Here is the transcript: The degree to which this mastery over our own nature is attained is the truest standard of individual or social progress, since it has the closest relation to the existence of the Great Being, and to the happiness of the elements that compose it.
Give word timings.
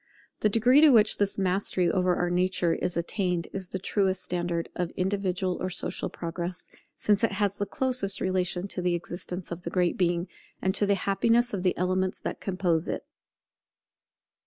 The 0.39 0.49
degree 0.49 0.81
to 0.81 0.89
which 0.89 1.19
this 1.19 1.37
mastery 1.37 1.87
over 1.87 2.15
our 2.15 2.25
own 2.25 2.33
nature 2.33 2.73
is 2.73 2.97
attained 2.97 3.47
is 3.53 3.69
the 3.69 3.77
truest 3.77 4.23
standard 4.23 4.67
of 4.75 4.89
individual 4.97 5.59
or 5.61 5.69
social 5.69 6.09
progress, 6.09 6.67
since 6.95 7.23
it 7.23 7.33
has 7.33 7.57
the 7.57 7.67
closest 7.67 8.19
relation 8.19 8.67
to 8.69 8.81
the 8.81 8.95
existence 8.95 9.51
of 9.51 9.61
the 9.61 9.69
Great 9.69 9.99
Being, 9.99 10.27
and 10.59 10.73
to 10.73 10.87
the 10.87 10.95
happiness 10.95 11.53
of 11.53 11.61
the 11.61 11.77
elements 11.77 12.19
that 12.19 12.41
compose 12.41 12.87
it. 12.87 13.05